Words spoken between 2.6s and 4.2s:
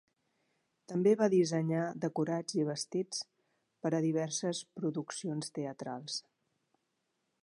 i vestits per a